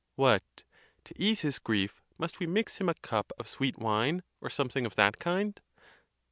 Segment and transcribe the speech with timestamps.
[0.15, 0.63] What!
[1.03, 4.87] to ease his grief, must we mix him a cup of sweet wine, or something
[4.87, 5.61] of that kind?